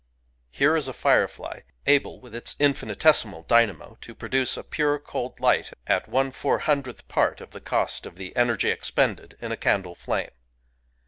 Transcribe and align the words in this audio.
Here 0.49 0.75
is 0.75 0.87
a 0.87 0.93
firefly, 0.93 1.59
able, 1.85 2.19
with 2.19 2.33
its 2.33 2.55
infinitesimal 2.57 3.43
dynamo, 3.43 3.99
to 4.01 4.15
produce 4.15 4.57
a 4.57 4.63
pure 4.63 4.97
cold 4.97 5.39
light" 5.39 5.73
at 5.95 6.09
one 6.09 6.31
four 6.31 6.57
hundredth 6.57 7.07
part 7.07 7.39
of 7.39 7.51
the 7.51 7.61
cost 7.61 8.07
of 8.07 8.15
the 8.15 8.35
energy 8.35 8.69
expended 8.71 9.37
in 9.41 9.51
a 9.51 9.57
candle 9.57 9.93
flame 9.93 10.31